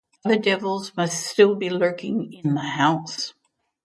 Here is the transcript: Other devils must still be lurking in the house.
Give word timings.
Other 0.25 0.39
devils 0.39 0.93
must 0.97 1.27
still 1.27 1.53
be 1.53 1.69
lurking 1.69 2.33
in 2.33 2.55
the 2.55 2.59
house. 2.61 3.35